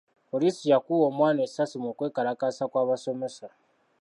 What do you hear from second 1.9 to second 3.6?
kwekalakaasa kw'abasomesa.